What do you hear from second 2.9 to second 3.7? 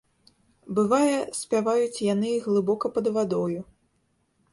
пад вадою.